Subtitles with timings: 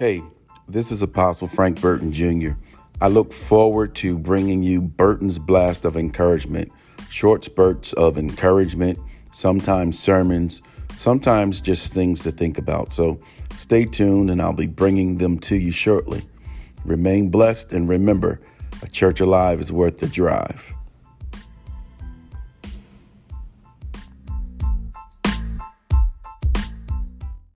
[0.00, 0.22] Hey,
[0.66, 2.52] this is Apostle Frank Burton Jr.
[3.02, 6.72] I look forward to bringing you Burton's Blast of Encouragement,
[7.10, 8.98] short spurts of encouragement,
[9.30, 10.62] sometimes sermons,
[10.94, 12.94] sometimes just things to think about.
[12.94, 13.20] So
[13.56, 16.22] stay tuned and I'll be bringing them to you shortly.
[16.86, 18.40] Remain blessed and remember,
[18.80, 20.74] a church alive is worth the drive.